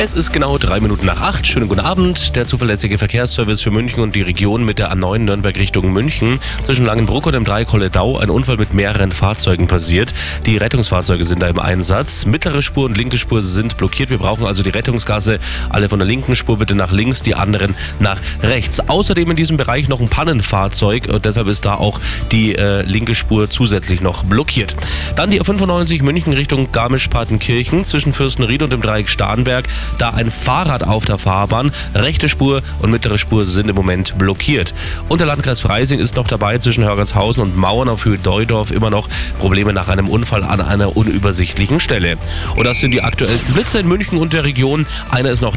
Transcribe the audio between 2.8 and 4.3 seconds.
Verkehrsservice für München und die